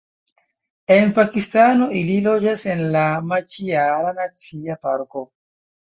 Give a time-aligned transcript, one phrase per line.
[0.93, 3.03] En Pakistano ili loĝas en la
[3.33, 5.25] Maĉiara Nacia Parko.